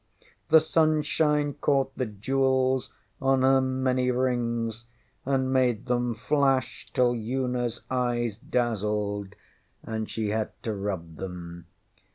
[0.49, 4.85] The sunshine caught the jewels on her many rings
[5.27, 9.35] and made them flash till UnaŌĆÖs eyes dazzled,
[9.83, 11.67] and she had to rub them.